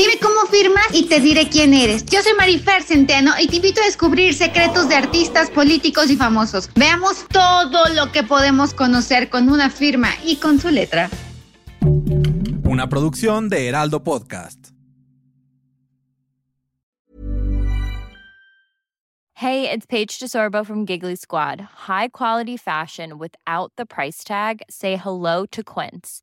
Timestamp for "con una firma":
9.28-10.08